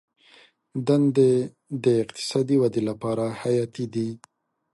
[0.87, 1.31] دندې
[1.83, 4.09] د اقتصاد د ودې لپاره حیاتي دي.